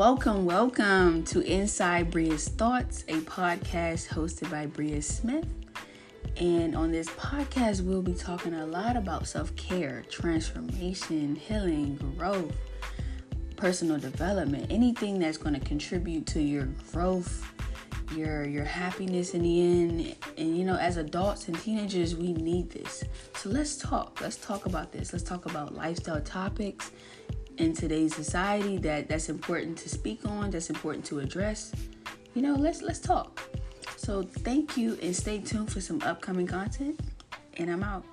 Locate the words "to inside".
1.24-2.10